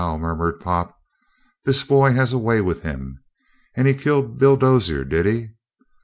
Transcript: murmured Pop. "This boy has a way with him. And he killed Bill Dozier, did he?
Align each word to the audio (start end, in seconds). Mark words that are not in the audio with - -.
murmured 0.17 0.59
Pop. 0.59 0.97
"This 1.63 1.83
boy 1.83 2.13
has 2.13 2.33
a 2.33 2.39
way 2.39 2.59
with 2.59 2.81
him. 2.81 3.21
And 3.75 3.87
he 3.87 3.93
killed 3.93 4.39
Bill 4.39 4.57
Dozier, 4.57 5.03
did 5.03 5.27
he? 5.27 5.49